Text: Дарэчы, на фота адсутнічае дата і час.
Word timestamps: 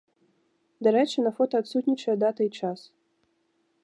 Дарэчы, 0.87 1.19
на 1.27 1.31
фота 1.39 1.55
адсутнічае 1.63 2.15
дата 2.25 2.41
і 2.47 2.51
час. 2.63 2.79